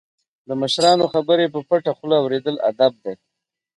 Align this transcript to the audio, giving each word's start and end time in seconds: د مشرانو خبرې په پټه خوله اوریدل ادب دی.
د 0.47 0.49
مشرانو 0.61 1.05
خبرې 1.13 1.45
په 1.53 1.59
پټه 1.67 1.91
خوله 1.97 2.17
اوریدل 2.19 2.55
ادب 2.69 2.93
دی. 3.03 3.13